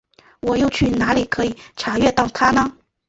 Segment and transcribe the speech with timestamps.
[0.41, 2.75] 我又去哪里可以查阅到它呢？